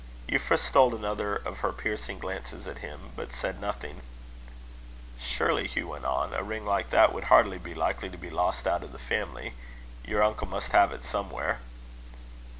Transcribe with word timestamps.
Euphra 0.27 0.57
stole 0.57 0.95
another 0.95 1.35
of 1.35 1.59
her 1.59 1.71
piercing 1.71 2.17
glances 2.17 2.65
at 2.65 2.79
him, 2.79 3.11
but 3.15 3.31
said 3.33 3.61
nothing. 3.61 4.01
"Surely," 5.19 5.67
Hugh 5.67 5.89
went 5.89 6.05
on, 6.05 6.33
"a 6.33 6.41
ring 6.41 6.65
like 6.65 6.89
that 6.89 7.13
would 7.13 7.25
hardly 7.25 7.59
be 7.59 7.75
likely 7.75 8.09
to 8.09 8.17
be 8.17 8.31
lost 8.31 8.65
out 8.65 8.81
of 8.83 8.93
the 8.93 8.97
family? 8.97 9.53
Your 10.03 10.23
uncle 10.23 10.47
must 10.47 10.71
have 10.71 10.91
it 10.91 11.03
somewhere." 11.03 11.59